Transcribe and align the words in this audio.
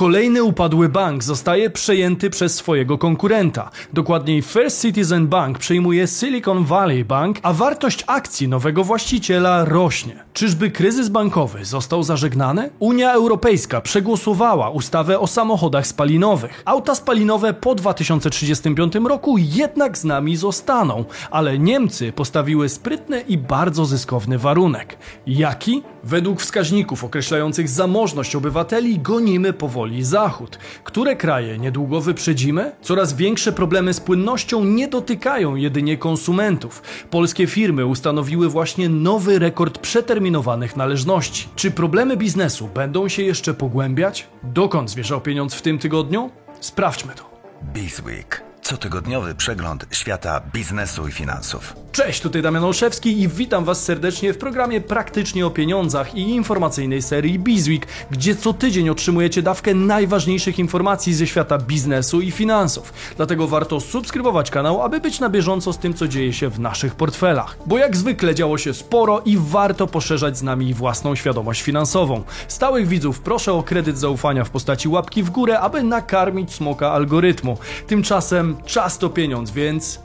Kolejny 0.00 0.42
upadły 0.42 0.88
bank 0.88 1.24
zostaje 1.24 1.70
przejęty 1.70 2.30
przez 2.30 2.54
swojego 2.54 2.98
konkurenta. 2.98 3.70
Dokładniej 3.92 4.42
First 4.42 4.82
Citizen 4.82 5.28
Bank 5.28 5.58
przejmuje 5.58 6.06
Silicon 6.06 6.64
Valley 6.64 7.04
Bank, 7.04 7.38
a 7.42 7.52
wartość 7.52 8.04
akcji 8.06 8.48
nowego 8.48 8.84
właściciela 8.84 9.64
rośnie. 9.64 10.24
Czyżby 10.32 10.70
kryzys 10.70 11.08
bankowy 11.08 11.64
został 11.64 12.02
zażegnany? 12.02 12.70
Unia 12.78 13.12
Europejska 13.12 13.80
przegłosowała 13.80 14.70
ustawę 14.70 15.18
o 15.18 15.26
samochodach 15.26 15.86
spalinowych. 15.86 16.62
Auta 16.64 16.94
spalinowe 16.94 17.54
po 17.54 17.74
2035 17.74 18.94
roku 18.94 19.36
jednak 19.38 19.98
z 19.98 20.04
nami 20.04 20.36
zostaną, 20.36 21.04
ale 21.30 21.58
Niemcy 21.58 22.12
postawiły 22.12 22.68
sprytny 22.68 23.20
i 23.20 23.38
bardzo 23.38 23.84
zyskowny 23.86 24.38
warunek. 24.38 24.98
Jaki? 25.26 25.82
Według 26.04 26.40
wskaźników 26.40 27.04
określających 27.04 27.68
zamożność 27.68 28.36
obywateli 28.36 28.98
gonimy 28.98 29.52
powoli 29.52 29.89
Zachód. 30.02 30.58
Które 30.84 31.16
kraje 31.16 31.58
niedługo 31.58 32.00
wyprzedzimy? 32.00 32.72
Coraz 32.82 33.14
większe 33.14 33.52
problemy 33.52 33.94
z 33.94 34.00
płynnością 34.00 34.64
nie 34.64 34.88
dotykają 34.88 35.54
jedynie 35.54 35.96
konsumentów. 35.96 36.82
Polskie 37.10 37.46
firmy 37.46 37.86
ustanowiły 37.86 38.48
właśnie 38.48 38.88
nowy 38.88 39.38
rekord 39.38 39.78
przeterminowanych 39.78 40.76
należności. 40.76 41.48
Czy 41.56 41.70
problemy 41.70 42.16
biznesu 42.16 42.68
będą 42.74 43.08
się 43.08 43.22
jeszcze 43.22 43.54
pogłębiać? 43.54 44.26
Dokąd 44.42 44.90
zmierzał 44.90 45.20
pieniądz 45.20 45.54
w 45.54 45.62
tym 45.62 45.78
tygodniu? 45.78 46.30
Sprawdźmy 46.60 47.12
to. 47.14 47.30
Bizweek. 47.74 48.49
Cotygodniowy 48.62 49.34
przegląd 49.34 49.86
świata 49.90 50.40
biznesu 50.52 51.08
i 51.08 51.12
finansów. 51.12 51.74
Cześć, 51.92 52.20
tutaj 52.20 52.42
Damian 52.42 52.64
Olszewski 52.64 53.20
i 53.20 53.28
witam 53.28 53.64
Was 53.64 53.84
serdecznie 53.84 54.32
w 54.32 54.38
programie 54.38 54.80
Praktycznie 54.80 55.46
o 55.46 55.50
Pieniądzach 55.50 56.14
i 56.14 56.20
informacyjnej 56.30 57.02
serii 57.02 57.38
Bizweek, 57.38 57.86
gdzie 58.10 58.36
co 58.36 58.52
tydzień 58.52 58.88
otrzymujecie 58.88 59.42
dawkę 59.42 59.74
najważniejszych 59.74 60.58
informacji 60.58 61.14
ze 61.14 61.26
świata 61.26 61.58
biznesu 61.58 62.20
i 62.20 62.30
finansów. 62.30 62.92
Dlatego 63.16 63.48
warto 63.48 63.80
subskrybować 63.80 64.50
kanał, 64.50 64.82
aby 64.82 65.00
być 65.00 65.20
na 65.20 65.28
bieżąco 65.28 65.72
z 65.72 65.78
tym, 65.78 65.94
co 65.94 66.08
dzieje 66.08 66.32
się 66.32 66.48
w 66.48 66.60
naszych 66.60 66.94
portfelach. 66.94 67.56
Bo 67.66 67.78
jak 67.78 67.96
zwykle 67.96 68.34
działo 68.34 68.58
się 68.58 68.74
sporo 68.74 69.20
i 69.24 69.36
warto 69.38 69.86
poszerzać 69.86 70.38
z 70.38 70.42
nami 70.42 70.74
własną 70.74 71.14
świadomość 71.14 71.62
finansową. 71.62 72.22
Stałych 72.48 72.88
widzów 72.88 73.20
proszę 73.20 73.52
o 73.52 73.62
kredyt 73.62 73.98
zaufania 73.98 74.44
w 74.44 74.50
postaci 74.50 74.88
łapki 74.88 75.22
w 75.22 75.30
górę, 75.30 75.60
aby 75.60 75.82
nakarmić 75.82 76.52
smoka 76.52 76.92
algorytmu. 76.92 77.58
Tymczasem 77.86 78.49
czas 78.66 78.98
to 78.98 79.08
pieniądz, 79.08 79.50
więc 79.50 80.00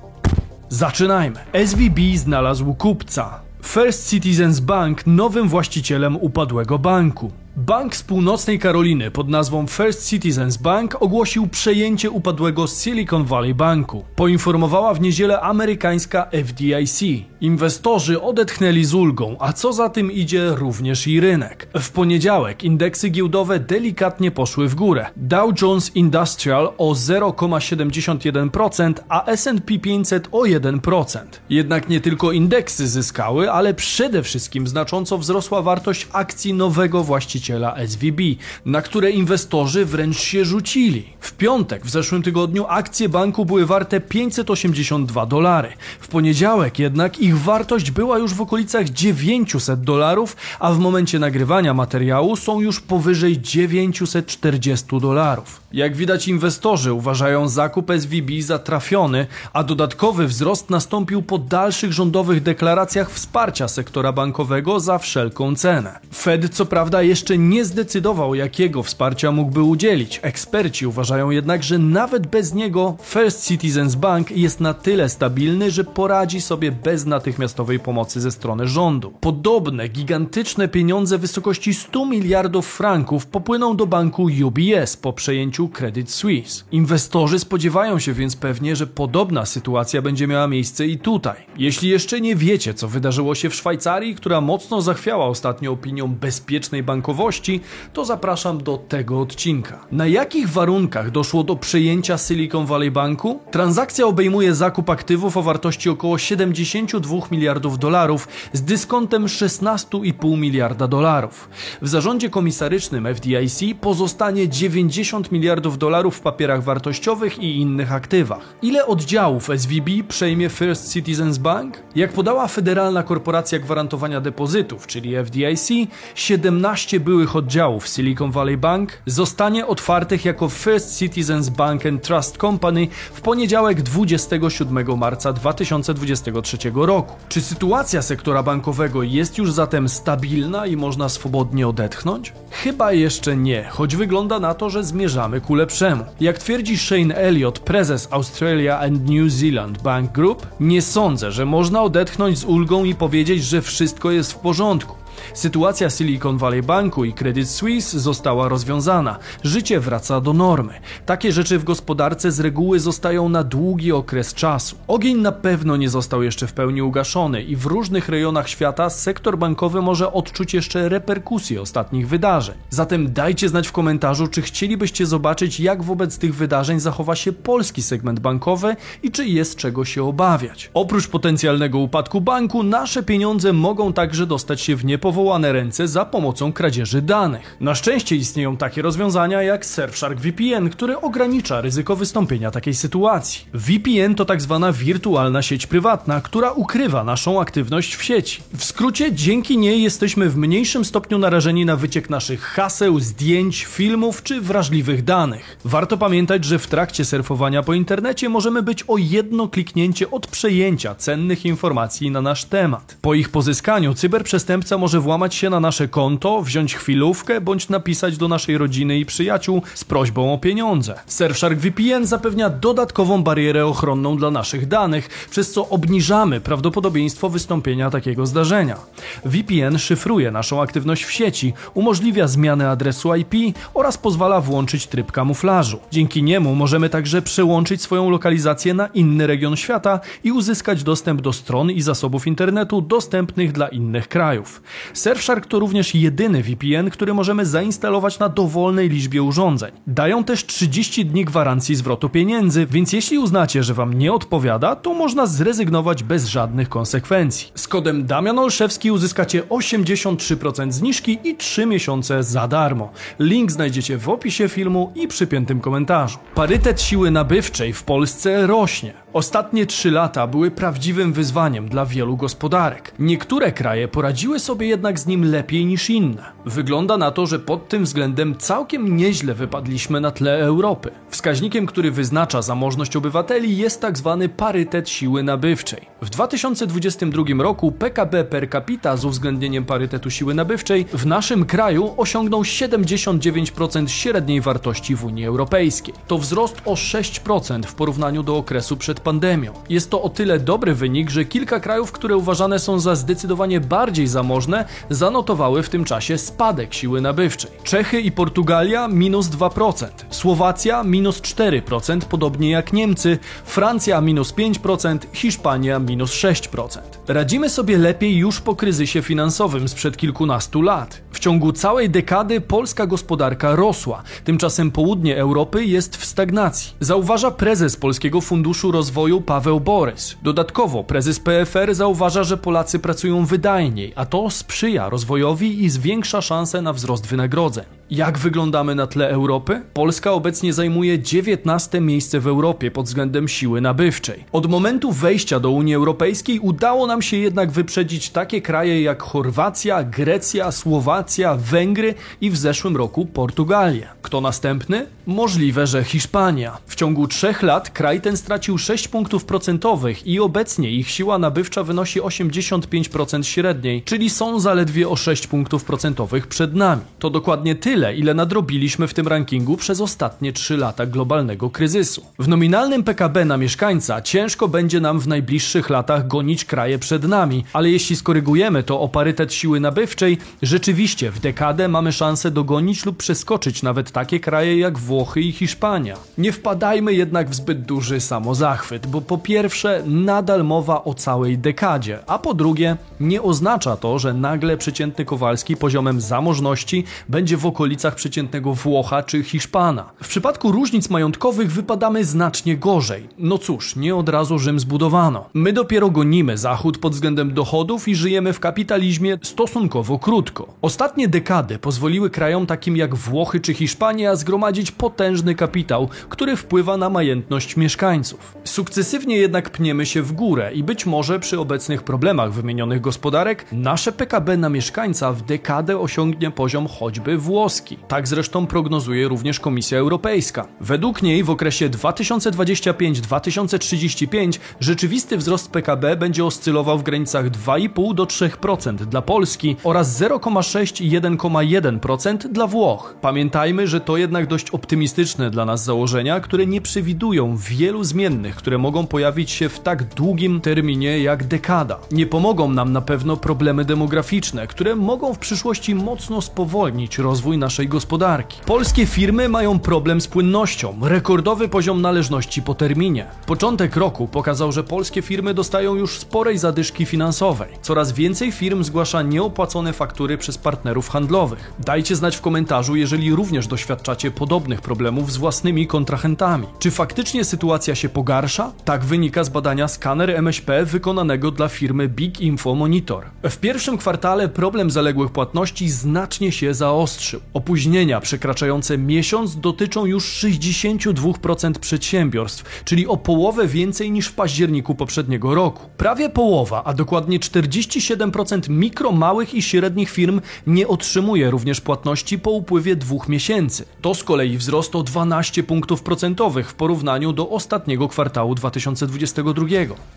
Zaczynajmy. 0.69 1.39
SVB 1.65 1.99
znalazł 2.15 2.73
kupca. 2.73 3.41
First 3.63 4.09
Citizens 4.09 4.59
Bank 4.59 5.07
nowym 5.07 5.49
właścicielem 5.49 6.15
upadłego 6.15 6.79
banku. 6.79 7.31
Bank 7.55 7.95
z 7.95 8.03
północnej 8.03 8.59
Karoliny 8.59 9.11
pod 9.11 9.29
nazwą 9.29 9.67
First 9.67 10.09
Citizens 10.09 10.57
Bank 10.57 11.01
ogłosił 11.01 11.47
przejęcie 11.47 12.11
upadłego 12.11 12.67
Silicon 12.67 13.25
Valley 13.25 13.53
Banku. 13.53 14.05
Poinformowała 14.15 14.93
w 14.93 15.01
niedzielę 15.01 15.41
amerykańska 15.41 16.27
FDIC. 16.31 17.03
Inwestorzy 17.45 18.21
odetchnęli 18.21 18.85
z 18.85 18.93
ulgą, 18.93 19.35
a 19.39 19.53
co 19.53 19.73
za 19.73 19.89
tym 19.89 20.11
idzie 20.11 20.49
również 20.49 21.07
i 21.07 21.19
rynek. 21.19 21.67
W 21.79 21.91
poniedziałek 21.91 22.63
indeksy 22.63 23.09
giełdowe 23.09 23.59
delikatnie 23.59 24.31
poszły 24.31 24.67
w 24.67 24.75
górę. 24.75 25.05
Dow 25.15 25.61
Jones 25.61 25.95
Industrial 25.95 26.73
o 26.77 26.93
0,71%, 26.93 28.93
a 29.09 29.25
S&P 29.25 29.79
500 29.79 30.27
o 30.31 30.39
1%. 30.39 31.19
Jednak 31.49 31.89
nie 31.89 32.01
tylko 32.01 32.31
indeksy 32.31 32.87
zyskały, 32.87 33.51
ale 33.51 33.73
przede 33.73 34.23
wszystkim 34.23 34.67
znacząco 34.67 35.17
wzrosła 35.17 35.61
wartość 35.61 36.07
akcji 36.13 36.53
nowego 36.53 37.03
właściciela 37.03 37.75
SVB, 37.87 38.21
na 38.65 38.81
które 38.81 39.11
inwestorzy 39.11 39.85
wręcz 39.85 40.17
się 40.17 40.45
rzucili. 40.45 41.03
W 41.19 41.33
piątek 41.33 41.85
w 41.85 41.89
zeszłym 41.89 42.23
tygodniu 42.23 42.65
akcje 42.67 43.09
banku 43.09 43.45
były 43.45 43.65
warte 43.65 43.99
582 43.99 45.25
dolary. 45.25 45.69
W 45.99 46.07
poniedziałek 46.07 46.79
jednak 46.79 47.19
ich 47.19 47.34
wartość 47.35 47.91
była 47.91 48.17
już 48.17 48.33
w 48.33 48.41
okolicach 48.41 48.89
900 48.89 49.81
dolarów, 49.81 50.35
a 50.59 50.71
w 50.71 50.79
momencie 50.79 51.19
nagrywania 51.19 51.73
materiału 51.73 52.35
są 52.35 52.61
już 52.61 52.79
powyżej 52.79 53.41
940 53.41 54.99
dolarów. 54.99 55.64
Jak 55.75 55.95
widać 55.95 56.27
inwestorzy 56.27 56.93
uważają 56.93 57.47
zakup 57.47 57.91
SVB 57.99 58.41
za 58.41 58.59
trafiony, 58.59 59.27
a 59.53 59.63
dodatkowy 59.63 60.27
wzrost 60.27 60.69
nastąpił 60.69 61.21
po 61.21 61.37
dalszych 61.37 61.93
rządowych 61.93 62.43
deklaracjach 62.43 63.11
wsparcia 63.11 63.67
sektora 63.67 64.11
bankowego 64.11 64.79
za 64.79 64.97
wszelką 64.97 65.55
cenę. 65.55 65.99
Fed 66.13 66.55
co 66.55 66.65
prawda 66.65 67.01
jeszcze 67.01 67.37
nie 67.37 67.65
zdecydował 67.65 68.35
jakiego 68.35 68.83
wsparcia 68.83 69.31
mógłby 69.31 69.63
udzielić. 69.63 70.19
Eksperci 70.23 70.87
uważają 70.87 71.29
jednak, 71.29 71.63
że 71.63 71.79
nawet 71.79 72.27
bez 72.27 72.53
niego 72.53 72.95
First 73.03 73.47
Citizens 73.47 73.95
Bank 73.95 74.31
jest 74.31 74.59
na 74.59 74.73
tyle 74.73 75.09
stabilny, 75.09 75.71
że 75.71 75.83
poradzi 75.83 76.41
sobie 76.41 76.71
bez 76.71 77.05
natychmiastowej 77.05 77.79
pomocy 77.79 78.21
ze 78.21 78.31
strony 78.31 78.67
rządu. 78.67 79.13
Podobne 79.21 79.87
gigantyczne 79.87 80.67
pieniądze 80.67 81.17
w 81.17 81.21
wysokości 81.21 81.73
100 81.73 82.05
miliardów 82.05 82.67
franków 82.67 83.25
popłyną 83.25 83.75
do 83.75 83.87
banku 83.87 84.27
UBS 84.45 84.97
po 84.97 85.13
przejęciu 85.13 85.64
Credit 85.69 86.11
Suisse. 86.11 86.63
Inwestorzy 86.71 87.39
spodziewają 87.39 87.99
się 87.99 88.13
więc 88.13 88.35
pewnie, 88.35 88.75
że 88.75 88.87
podobna 88.87 89.45
sytuacja 89.45 90.01
będzie 90.01 90.27
miała 90.27 90.47
miejsce 90.47 90.87
i 90.87 90.97
tutaj. 90.97 91.35
Jeśli 91.57 91.89
jeszcze 91.89 92.21
nie 92.21 92.35
wiecie, 92.35 92.73
co 92.73 92.87
wydarzyło 92.87 93.35
się 93.35 93.49
w 93.49 93.55
Szwajcarii, 93.55 94.15
która 94.15 94.41
mocno 94.41 94.81
zachwiała 94.81 95.25
ostatnio 95.25 95.71
opinią 95.71 96.07
bezpiecznej 96.07 96.83
bankowości, 96.83 97.61
to 97.93 98.05
zapraszam 98.05 98.63
do 98.63 98.77
tego 98.77 99.21
odcinka. 99.21 99.85
Na 99.91 100.07
jakich 100.07 100.49
warunkach 100.49 101.11
doszło 101.11 101.43
do 101.43 101.55
przejęcia 101.55 102.17
Silicon 102.17 102.65
Valley 102.65 102.91
Banku? 102.91 103.39
Transakcja 103.51 104.05
obejmuje 104.07 104.55
zakup 104.55 104.89
aktywów 104.89 105.37
o 105.37 105.41
wartości 105.43 105.89
około 105.89 106.17
72 106.17 107.17
miliardów 107.31 107.79
dolarów 107.79 108.27
z 108.53 108.61
dyskontem 108.61 109.25
16,5 109.25 110.37
miliarda 110.37 110.87
dolarów. 110.87 111.49
W 111.81 111.87
zarządzie 111.87 112.29
komisarycznym 112.29 113.07
FDIC 113.15 113.63
pozostanie 113.81 114.49
90 114.49 115.31
miliardów 115.31 115.54
dolarów 115.61 116.15
w 116.15 116.21
papierach 116.21 116.63
wartościowych 116.63 117.39
i 117.39 117.61
innych 117.61 117.91
aktywach. 117.91 118.55
Ile 118.61 118.85
oddziałów 118.85 119.49
SVB 119.57 119.89
przejmie 120.07 120.49
First 120.49 120.93
Citizens 120.93 121.37
Bank? 121.37 121.77
Jak 121.95 122.13
podała 122.13 122.47
Federalna 122.47 123.03
Korporacja 123.03 123.59
Gwarantowania 123.59 124.21
Depozytów, 124.21 124.87
czyli 124.87 125.15
FDIC, 125.15 125.69
17 126.15 126.99
byłych 126.99 127.35
oddziałów 127.35 127.87
Silicon 127.87 128.31
Valley 128.31 128.57
Bank 128.57 128.91
zostanie 129.05 129.67
otwartych 129.67 130.25
jako 130.25 130.49
First 130.49 130.99
Citizens 130.99 131.49
Bank 131.49 131.85
and 131.85 132.03
Trust 132.03 132.37
Company 132.37 132.87
w 133.13 133.21
poniedziałek 133.21 133.81
27 133.81 134.97
marca 134.97 135.33
2023 135.33 136.57
roku. 136.75 137.15
Czy 137.29 137.41
sytuacja 137.41 138.01
sektora 138.01 138.43
bankowego 138.43 139.03
jest 139.03 139.37
już 139.37 139.51
zatem 139.51 139.89
stabilna 139.89 140.65
i 140.65 140.75
można 140.75 141.09
swobodnie 141.09 141.67
odetchnąć? 141.67 142.33
Chyba 142.51 142.91
jeszcze 142.93 143.37
nie, 143.37 143.63
choć 143.63 143.95
wygląda 143.95 144.39
na 144.39 144.53
to, 144.53 144.69
że 144.69 144.83
zmierzamy 144.83 145.34
ku 145.41 145.55
lepszemu. 145.55 146.05
Jak 146.19 146.39
twierdzi 146.39 146.77
Shane 146.77 147.15
Elliott, 147.15 147.59
prezes 147.59 148.07
Australia 148.11 148.79
and 148.79 149.09
New 149.09 149.31
Zealand 149.31 149.81
Bank 149.81 150.11
Group, 150.11 150.47
nie 150.59 150.81
sądzę, 150.81 151.31
że 151.31 151.45
można 151.45 151.83
odetchnąć 151.83 152.37
z 152.37 152.43
ulgą 152.43 152.83
i 152.83 152.95
powiedzieć, 152.95 153.43
że 153.43 153.61
wszystko 153.61 154.11
jest 154.11 154.33
w 154.33 154.37
porządku. 154.37 155.04
Sytuacja 155.33 155.89
Silicon 155.89 156.37
Valley 156.37 156.63
Banku 156.63 157.05
i 157.05 157.13
Credit 157.13 157.49
Suisse 157.49 157.99
została 157.99 158.47
rozwiązana. 158.47 159.17
Życie 159.43 159.79
wraca 159.79 160.21
do 160.21 160.33
normy. 160.33 160.73
Takie 161.05 161.31
rzeczy 161.31 161.59
w 161.59 161.63
gospodarce 161.63 162.31
z 162.31 162.39
reguły 162.39 162.79
zostają 162.79 163.29
na 163.29 163.43
długi 163.43 163.91
okres 163.91 164.33
czasu. 164.33 164.75
Ogień 164.87 165.17
na 165.17 165.31
pewno 165.31 165.77
nie 165.77 165.89
został 165.89 166.23
jeszcze 166.23 166.47
w 166.47 166.53
pełni 166.53 166.81
ugaszony 166.81 167.43
i 167.43 167.55
w 167.55 167.65
różnych 167.65 168.09
rejonach 168.09 168.49
świata 168.49 168.89
sektor 168.89 169.37
bankowy 169.37 169.81
może 169.81 170.13
odczuć 170.13 170.53
jeszcze 170.53 170.89
reperkusje 170.89 171.61
ostatnich 171.61 172.07
wydarzeń. 172.07 172.55
Zatem 172.69 173.13
dajcie 173.13 173.49
znać 173.49 173.67
w 173.67 173.71
komentarzu, 173.71 174.27
czy 174.27 174.41
chcielibyście 174.41 175.05
zobaczyć, 175.05 175.59
jak 175.59 175.83
wobec 175.83 176.17
tych 176.17 176.35
wydarzeń 176.35 176.79
zachowa 176.79 177.15
się 177.15 177.33
polski 177.33 177.81
segment 177.81 178.19
bankowy 178.19 178.75
i 179.03 179.11
czy 179.11 179.25
jest 179.25 179.55
czego 179.55 179.85
się 179.85 180.03
obawiać. 180.03 180.71
Oprócz 180.73 181.07
potencjalnego 181.07 181.79
upadku 181.79 182.21
banku, 182.21 182.63
nasze 182.63 183.03
pieniądze 183.03 183.53
mogą 183.53 183.93
także 183.93 184.25
dostać 184.25 184.61
się 184.61 184.75
w 184.75 184.85
niepowołanie 184.85 185.04
powołane 185.05 185.53
ręce 185.53 185.87
za 185.87 186.05
pomocą 186.05 186.53
kradzieży 186.53 187.01
danych. 187.01 187.57
Na 187.59 187.75
szczęście 187.75 188.15
istnieją 188.15 188.57
takie 188.57 188.81
rozwiązania 188.81 189.41
jak 189.41 189.65
Surfshark 189.65 190.19
VPN, 190.19 190.69
które 190.69 191.01
ogranicza 191.01 191.61
ryzyko 191.61 191.95
wystąpienia 191.95 192.51
takiej 192.51 192.73
sytuacji. 192.73 193.45
VPN 193.53 194.15
to 194.15 194.25
tak 194.25 194.41
zwana 194.41 194.71
wirtualna 194.71 195.41
sieć 195.41 195.67
prywatna, 195.67 196.21
która 196.21 196.51
ukrywa 196.51 197.03
naszą 197.03 197.41
aktywność 197.41 197.95
w 197.95 198.03
sieci. 198.03 198.41
W 198.57 198.63
skrócie, 198.63 199.13
dzięki 199.13 199.57
niej 199.57 199.83
jesteśmy 199.83 200.29
w 200.29 200.37
mniejszym 200.37 200.85
stopniu 200.85 201.17
narażeni 201.17 201.65
na 201.65 201.75
wyciek 201.75 202.09
naszych 202.09 202.41
haseł, 202.41 202.99
zdjęć, 202.99 203.65
filmów 203.65 204.23
czy 204.23 204.41
wrażliwych 204.41 205.03
danych. 205.03 205.57
Warto 205.65 205.97
pamiętać, 205.97 206.45
że 206.45 206.59
w 206.59 206.67
trakcie 206.67 207.05
surfowania 207.05 207.63
po 207.63 207.73
internecie 207.73 208.29
możemy 208.29 208.63
być 208.63 208.83
o 208.87 208.97
jedno 208.97 209.47
kliknięcie 209.47 210.11
od 210.11 210.27
przejęcia 210.27 210.95
cennych 210.95 211.45
informacji 211.45 212.11
na 212.11 212.21
nasz 212.21 212.45
temat. 212.45 212.97
Po 213.01 213.13
ich 213.13 213.29
pozyskaniu 213.29 213.93
cyberprzestępca 213.93 214.77
może 214.77 214.94
może 214.95 215.03
włamać 215.03 215.35
się 215.35 215.49
na 215.49 215.59
nasze 215.59 215.87
konto, 215.87 216.41
wziąć 216.41 216.75
chwilówkę 216.75 217.41
bądź 217.41 217.69
napisać 217.69 218.17
do 218.17 218.27
naszej 218.27 218.57
rodziny 218.57 218.99
i 218.99 219.05
przyjaciół 219.05 219.61
z 219.73 219.83
prośbą 219.83 220.33
o 220.33 220.37
pieniądze. 220.37 220.99
Surfshark 221.07 221.59
VPN 221.59 222.05
zapewnia 222.05 222.49
dodatkową 222.49 223.23
barierę 223.23 223.65
ochronną 223.65 224.17
dla 224.17 224.31
naszych 224.31 224.67
danych, 224.67 225.27
przez 225.29 225.51
co 225.51 225.69
obniżamy 225.69 226.41
prawdopodobieństwo 226.41 227.29
wystąpienia 227.29 227.89
takiego 227.89 228.25
zdarzenia. 228.25 228.77
VPN 229.25 229.79
szyfruje 229.79 230.31
naszą 230.31 230.61
aktywność 230.61 231.03
w 231.03 231.11
sieci, 231.11 231.53
umożliwia 231.73 232.27
zmianę 232.27 232.69
adresu 232.69 233.15
IP 233.15 233.55
oraz 233.73 233.97
pozwala 233.97 234.41
włączyć 234.41 234.87
tryb 234.87 235.11
kamuflażu. 235.11 235.79
Dzięki 235.91 236.23
niemu 236.23 236.55
możemy 236.55 236.89
także 236.89 237.21
przełączyć 237.21 237.81
swoją 237.81 238.09
lokalizację 238.09 238.73
na 238.73 238.87
inny 238.87 239.27
region 239.27 239.55
świata 239.55 239.99
i 240.23 240.31
uzyskać 240.31 240.83
dostęp 240.83 241.21
do 241.21 241.33
stron 241.33 241.71
i 241.71 241.81
zasobów 241.81 242.27
internetu 242.27 242.81
dostępnych 242.81 243.51
dla 243.51 243.67
innych 243.67 244.07
krajów. 244.07 244.61
Surfshark 244.93 245.47
to 245.47 245.59
również 245.59 245.95
jedyny 245.95 246.43
VPN, 246.43 246.89
który 246.89 247.13
możemy 247.13 247.45
zainstalować 247.45 248.19
na 248.19 248.29
dowolnej 248.29 248.89
liczbie 248.89 249.23
urządzeń. 249.23 249.71
Dają 249.87 250.23
też 250.23 250.45
30 250.45 251.05
dni 251.05 251.25
gwarancji 251.25 251.75
zwrotu 251.75 252.09
pieniędzy, 252.09 252.65
więc 252.65 252.93
jeśli 252.93 253.17
uznacie, 253.17 253.63
że 253.63 253.73
Wam 253.73 253.93
nie 253.93 254.13
odpowiada, 254.13 254.75
to 254.75 254.93
można 254.93 255.25
zrezygnować 255.25 256.03
bez 256.03 256.25
żadnych 256.25 256.69
konsekwencji. 256.69 257.51
Z 257.55 257.67
kodem 257.67 258.05
Damian 258.05 258.39
Olszewski 258.39 258.91
uzyskacie 258.91 259.43
83% 259.43 260.71
zniżki 260.71 261.19
i 261.23 261.35
3 261.35 261.65
miesiące 261.65 262.23
za 262.23 262.47
darmo. 262.47 262.91
Link 263.19 263.51
znajdziecie 263.51 263.97
w 263.97 264.09
opisie 264.09 264.49
filmu 264.49 264.91
i 264.95 265.07
przypiętym 265.07 265.59
komentarzu. 265.59 266.17
Parytet 266.35 266.81
siły 266.81 267.11
nabywczej 267.11 267.73
w 267.73 267.83
Polsce 267.83 268.47
rośnie. 268.47 269.04
Ostatnie 269.15 269.65
3 269.65 269.91
lata 269.91 270.27
były 270.27 270.51
prawdziwym 270.51 271.13
wyzwaniem 271.13 271.69
dla 271.69 271.85
wielu 271.85 272.17
gospodarek. 272.17 272.93
Niektóre 272.99 273.51
kraje 273.51 273.87
poradziły 273.87 274.39
sobie 274.39 274.67
jednak 274.67 274.99
z 274.99 275.07
nim 275.07 275.31
lepiej 275.31 275.65
niż 275.65 275.89
inne. 275.89 276.23
Wygląda 276.45 276.97
na 276.97 277.11
to, 277.11 277.25
że 277.25 277.39
pod 277.39 277.69
tym 277.69 277.83
względem 277.83 278.35
całkiem 278.37 278.97
nieźle 278.97 279.33
wypadliśmy 279.33 280.01
na 280.01 280.11
tle 280.11 280.39
Europy. 280.39 280.91
Wskaźnikiem, 281.09 281.65
który 281.65 281.91
wyznacza 281.91 282.41
zamożność 282.41 282.95
obywateli 282.95 283.57
jest 283.57 283.81
tak 283.81 283.97
zwany 283.97 284.29
parytet 284.29 284.89
siły 284.89 285.23
nabywczej. 285.23 285.81
W 286.01 286.09
2022 286.09 287.23
roku 287.37 287.71
PKB 287.71 288.23
per 288.23 288.49
capita 288.49 288.97
z 288.97 289.05
uwzględnieniem 289.05 289.65
parytetu 289.65 290.09
siły 290.09 290.33
nabywczej 290.33 290.85
w 290.93 291.05
naszym 291.05 291.45
kraju 291.45 291.93
osiągnął 291.97 292.41
79% 292.41 293.87
średniej 293.87 294.41
wartości 294.41 294.95
w 294.95 295.05
Unii 295.05 295.25
Europejskiej. 295.25 295.93
To 296.07 296.17
wzrost 296.17 296.61
o 296.65 296.73
6% 296.73 297.63
w 297.63 297.75
porównaniu 297.75 298.23
do 298.23 298.37
okresu 298.37 298.77
przed 298.77 299.04
pandemią. 299.05 299.53
Jest 299.69 299.89
to 299.89 300.01
o 300.01 300.09
tyle 300.09 300.39
dobry 300.39 300.73
wynik, 300.75 301.09
że 301.09 301.25
kilka 301.25 301.59
krajów, 301.59 301.91
które 301.91 302.17
uważane 302.17 302.59
są 302.59 302.79
za 302.79 302.95
zdecydowanie 302.95 303.59
bardziej 303.59 304.07
zamożne, 304.07 304.65
zanotowały 304.89 305.63
w 305.63 305.69
tym 305.69 305.85
czasie 305.85 306.17
spadek 306.17 306.73
siły 306.73 307.01
nabywczej. 307.01 307.51
Czechy 307.63 308.01
i 308.01 308.11
Portugalia 308.11 308.87
minus 308.87 309.27
2%, 309.27 309.87
Słowacja 310.09 310.83
minus 310.83 311.21
4%, 311.21 311.99
podobnie 311.99 312.49
jak 312.49 312.73
Niemcy, 312.73 313.17
Francja 313.45 314.01
minus 314.01 314.33
5%, 314.33 314.97
Hiszpania 315.13 315.79
minus 315.79 316.11
6%. 316.11 316.79
Radzimy 317.07 317.49
sobie 317.49 317.77
lepiej 317.77 318.17
już 318.17 318.41
po 318.41 318.55
kryzysie 318.55 319.01
finansowym 319.01 319.67
sprzed 319.67 319.97
kilkunastu 319.97 320.61
lat. 320.61 321.01
W 321.11 321.19
ciągu 321.19 321.53
całej 321.53 321.89
dekady 321.89 322.41
polska 322.41 322.87
gospodarka 322.87 323.55
rosła, 323.55 324.03
tymczasem 324.23 324.71
południe 324.71 325.17
Europy 325.17 325.65
jest 325.65 325.97
w 325.97 326.05
stagnacji. 326.05 326.73
Zauważa 326.79 327.31
prezes 327.31 327.75
Polskiego 327.75 328.21
Funduszu 328.21 328.71
Rozwoju 328.71 328.94
Paweł 329.25 329.59
Borys. 329.59 330.17
Dodatkowo 330.23 330.83
prezes 330.83 331.19
PFR 331.19 331.75
zauważa, 331.75 332.23
że 332.23 332.37
Polacy 332.37 332.79
pracują 332.79 333.25
wydajniej, 333.25 333.93
a 333.95 334.05
to 334.05 334.29
sprzyja 334.29 334.89
rozwojowi 334.89 335.63
i 335.63 335.69
zwiększa 335.69 336.21
szanse 336.21 336.61
na 336.61 336.73
wzrost 336.73 337.07
wynagrodzeń. 337.07 337.65
Jak 337.91 338.17
wyglądamy 338.17 338.75
na 338.75 338.87
tle 338.87 339.09
Europy? 339.09 339.61
Polska 339.73 340.11
obecnie 340.11 340.53
zajmuje 340.53 340.99
19 340.99 341.81
miejsce 341.81 342.19
w 342.19 342.27
Europie 342.27 342.71
pod 342.71 342.85
względem 342.85 343.27
siły 343.27 343.61
nabywczej. 343.61 344.23
Od 344.31 344.49
momentu 344.49 344.91
wejścia 344.91 345.39
do 345.39 345.51
Unii 345.51 345.75
Europejskiej 345.75 346.39
udało 346.39 346.87
nam 346.87 347.01
się 347.01 347.17
jednak 347.17 347.51
wyprzedzić 347.51 348.09
takie 348.09 348.41
kraje 348.41 348.81
jak 348.81 349.03
Chorwacja, 349.03 349.83
Grecja, 349.83 350.51
Słowacja, 350.51 351.35
Węgry 351.35 351.93
i 352.21 352.29
w 352.29 352.37
zeszłym 352.37 352.77
roku 352.77 353.05
Portugalia. 353.05 353.87
Kto 354.01 354.21
następny? 354.21 354.87
Możliwe, 355.05 355.67
że 355.67 355.83
Hiszpania. 355.83 356.57
W 356.67 356.75
ciągu 356.75 357.07
trzech 357.07 357.43
lat 357.43 357.69
kraj 357.69 358.01
ten 358.01 358.17
stracił 358.17 358.57
6 358.57 358.87
punktów 358.87 359.25
procentowych 359.25 360.07
i 360.07 360.19
obecnie 360.19 360.71
ich 360.71 360.89
siła 360.89 361.17
nabywcza 361.17 361.63
wynosi 361.63 362.01
85% 362.01 363.23
średniej, 363.23 363.83
czyli 363.83 364.09
są 364.09 364.39
zaledwie 364.39 364.89
o 364.89 364.95
6 364.95 365.27
punktów 365.27 365.63
procentowych 365.63 366.27
przed 366.27 366.55
nami. 366.55 366.81
To 366.99 367.09
dokładnie 367.09 367.55
tyle, 367.55 367.74
ile 367.75 368.13
nadrobiliśmy 368.13 368.87
w 368.87 368.93
tym 368.93 369.07
rankingu 369.07 369.57
przez 369.57 369.81
ostatnie 369.81 370.33
3 370.33 370.57
lata 370.57 370.85
globalnego 370.85 371.49
kryzysu. 371.49 372.01
W 372.19 372.27
nominalnym 372.27 372.83
PKB 372.83 373.25
na 373.25 373.37
mieszkańca 373.37 374.01
ciężko 374.01 374.47
będzie 374.47 374.79
nam 374.79 374.99
w 374.99 375.07
najbliższych 375.07 375.69
latach 375.69 376.07
gonić 376.07 376.45
kraje 376.45 376.79
przed 376.79 377.03
nami, 377.03 377.45
ale 377.53 377.69
jeśli 377.69 377.95
skorygujemy 377.95 378.63
to 378.63 378.81
o 378.81 378.89
parytet 378.89 379.33
siły 379.33 379.59
nabywczej, 379.59 380.17
rzeczywiście 380.41 381.11
w 381.11 381.19
dekadę 381.19 381.67
mamy 381.67 381.91
szansę 381.91 382.31
dogonić 382.31 382.85
lub 382.85 382.97
przeskoczyć 382.97 383.63
nawet 383.63 383.91
takie 383.91 384.19
kraje 384.19 384.57
jak 384.57 384.77
Włochy 384.77 385.21
i 385.21 385.31
Hiszpania. 385.31 385.95
Nie 386.17 386.31
wpadajmy 386.31 386.93
jednak 386.93 387.29
w 387.29 387.35
zbyt 387.35 387.61
duży 387.61 387.99
samozachwyt, 387.99 388.87
bo 388.87 389.01
po 389.01 389.17
pierwsze 389.17 389.83
nadal 389.85 390.43
mowa 390.43 390.83
o 390.83 390.93
całej 390.93 391.37
dekadzie, 391.37 391.99
a 392.07 392.19
po 392.19 392.33
drugie 392.33 392.77
nie 392.99 393.21
oznacza 393.21 393.77
to, 393.77 393.99
że 393.99 394.13
nagle 394.13 394.57
przeciętny 394.57 395.05
Kowalski 395.05 395.57
poziomem 395.57 396.01
zamożności 396.01 396.83
będzie 397.09 397.37
w 397.37 397.45
okolicach 397.65 397.95
przeciętnego 397.95 398.53
Włocha 398.53 399.03
czy 399.03 399.23
Hiszpana. 399.23 399.91
W 400.03 400.07
przypadku 400.07 400.51
różnic 400.51 400.89
majątkowych 400.89 401.51
wypadamy 401.51 402.05
znacznie 402.05 402.57
gorzej. 402.57 403.09
No 403.17 403.37
cóż, 403.37 403.75
nie 403.75 403.95
od 403.95 404.09
razu 404.09 404.39
Rzym 404.39 404.59
zbudowano. 404.59 405.29
My 405.33 405.53
dopiero 405.53 405.89
gonimy 405.89 406.37
Zachód 406.37 406.77
pod 406.77 406.93
względem 406.93 407.33
dochodów 407.33 407.87
i 407.87 407.95
żyjemy 407.95 408.33
w 408.33 408.39
kapitalizmie 408.39 409.17
stosunkowo 409.23 409.99
krótko. 409.99 410.47
Ostatnie 410.61 411.07
dekady 411.07 411.59
pozwoliły 411.59 412.09
krajom 412.09 412.45
takim 412.45 412.77
jak 412.77 412.95
Włochy 412.95 413.39
czy 413.39 413.53
Hiszpania 413.53 414.15
zgromadzić 414.15 414.71
potężny 414.71 415.35
kapitał, 415.35 415.89
który 416.09 416.35
wpływa 416.35 416.77
na 416.77 416.89
majętność 416.89 417.57
mieszkańców. 417.57 418.37
Sukcesywnie 418.43 419.17
jednak 419.17 419.49
pniemy 419.49 419.85
się 419.85 420.01
w 420.01 420.11
górę 420.11 420.51
i 420.53 420.63
być 420.63 420.85
może 420.85 421.19
przy 421.19 421.39
obecnych 421.39 421.83
problemach 421.83 422.33
wymienionych 422.33 422.81
gospodarek 422.81 423.45
nasze 423.51 423.91
PKB 423.91 424.37
na 424.37 424.49
mieszkańca 424.49 425.11
w 425.11 425.21
dekadę 425.21 425.79
osiągnie 425.79 426.31
poziom 426.31 426.67
choćby 426.67 427.17
włoski. 427.17 427.54
Tak 427.87 428.07
zresztą 428.07 428.47
prognozuje 428.47 429.07
również 429.07 429.39
Komisja 429.39 429.77
Europejska. 429.77 430.47
Według 430.61 431.01
niej 431.01 431.23
w 431.23 431.29
okresie 431.29 431.69
2025-2035 431.69 434.39
rzeczywisty 434.59 435.17
wzrost 435.17 435.51
PKB 435.51 435.95
będzie 435.95 436.25
oscylował 436.25 436.79
w 436.79 436.83
granicach 436.83 437.29
2,5 437.29 437.93
do 437.93 438.05
3% 438.05 438.75
dla 438.75 439.01
Polski 439.01 439.55
oraz 439.63 440.01
0,6 440.01 440.83
i 440.83 440.91
1,1% 440.91 442.17
dla 442.17 442.47
Włoch. 442.47 442.95
Pamiętajmy, 443.01 443.67
że 443.67 443.81
to 443.81 443.97
jednak 443.97 444.27
dość 444.27 444.49
optymistyczne 444.49 445.29
dla 445.29 445.45
nas 445.45 445.63
założenia, 445.63 446.19
które 446.19 446.45
nie 446.45 446.61
przewidują 446.61 447.37
wielu 447.37 447.83
zmiennych, 447.83 448.35
które 448.35 448.57
mogą 448.57 448.87
pojawić 448.87 449.31
się 449.31 449.49
w 449.49 449.59
tak 449.59 449.83
długim 449.83 450.41
terminie 450.41 450.99
jak 450.99 451.23
dekada. 451.23 451.79
Nie 451.91 452.05
pomogą 452.05 452.49
nam 452.49 452.71
na 452.71 452.81
pewno 452.81 453.17
problemy 453.17 453.65
demograficzne, 453.65 454.47
które 454.47 454.75
mogą 454.75 455.13
w 455.13 455.19
przyszłości 455.19 455.75
mocno 455.75 456.21
spowolnić 456.21 456.97
rozwój 456.97 457.37
naszej 457.45 457.67
gospodarki. 457.67 458.37
Polskie 458.45 458.85
firmy 458.85 459.29
mają 459.29 459.59
problem 459.59 460.01
z 460.01 460.07
płynnością, 460.07 460.75
rekordowy 460.81 461.47
poziom 461.47 461.81
należności 461.81 462.41
po 462.41 462.53
terminie. 462.55 463.05
Początek 463.25 463.75
roku 463.75 464.07
pokazał, 464.07 464.51
że 464.51 464.63
polskie 464.63 465.01
firmy 465.01 465.33
dostają 465.33 465.75
już 465.75 465.99
sporej 465.99 466.37
zadyszki 466.37 466.85
finansowej. 466.85 467.49
Coraz 467.61 467.91
więcej 467.91 468.31
firm 468.31 468.63
zgłasza 468.63 469.01
nieopłacone 469.01 469.73
faktury 469.73 470.17
przez 470.17 470.37
partnerów 470.37 470.89
handlowych. 470.89 471.53
Dajcie 471.59 471.95
znać 471.95 472.15
w 472.15 472.21
komentarzu, 472.21 472.75
jeżeli 472.75 473.15
również 473.15 473.47
doświadczacie 473.47 474.11
podobnych 474.11 474.61
problemów 474.61 475.11
z 475.11 475.17
własnymi 475.17 475.67
kontrahentami. 475.67 476.47
Czy 476.59 476.71
faktycznie 476.71 477.25
sytuacja 477.25 477.75
się 477.75 477.89
pogarsza? 477.89 478.51
Tak 478.65 478.85
wynika 478.85 479.23
z 479.23 479.29
badania 479.29 479.67
Scanner 479.67 480.09
MŚP 480.09 480.65
wykonanego 480.65 481.31
dla 481.31 481.47
firmy 481.47 481.89
Big 481.89 482.21
Info 482.21 482.55
Monitor. 482.55 483.05
W 483.23 483.37
pierwszym 483.37 483.77
kwartale 483.77 484.29
problem 484.29 484.71
zaległych 484.71 485.11
płatności 485.11 485.69
znacznie 485.69 486.31
się 486.31 486.53
zaostrzył. 486.53 487.21
Opóźnienia 487.35 488.01
przekraczające 488.01 488.77
miesiąc 488.77 489.39
dotyczą 489.39 489.85
już 489.85 490.23
62% 490.23 491.51
przedsiębiorstw, 491.59 492.63
czyli 492.65 492.87
o 492.87 492.97
połowę 492.97 493.47
więcej 493.47 493.91
niż 493.91 494.07
w 494.07 494.13
październiku 494.13 494.75
poprzedniego 494.75 495.35
roku. 495.35 495.69
Prawie 495.77 496.09
połowa, 496.09 496.63
a 496.65 496.73
dokładnie 496.73 497.19
47% 497.19 498.49
mikro, 498.49 498.91
małych 498.91 499.33
i 499.33 499.41
średnich 499.41 499.89
firm 499.89 500.21
nie 500.47 500.67
otrzymuje 500.67 501.31
również 501.31 501.61
płatności 501.61 502.19
po 502.19 502.31
upływie 502.31 502.75
dwóch 502.75 503.09
miesięcy. 503.09 503.65
To 503.81 503.95
z 503.95 504.03
kolei 504.03 504.37
wzrost 504.37 504.75
o 504.75 504.83
12 504.83 505.43
punktów 505.43 505.83
procentowych 505.83 506.49
w 506.49 506.53
porównaniu 506.53 507.13
do 507.13 507.29
ostatniego 507.29 507.87
kwartału 507.87 508.35
2022. 508.35 509.45